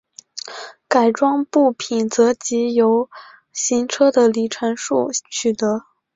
[0.87, 3.07] 改装部品则藉由
[3.53, 5.85] 行车的里程数取得。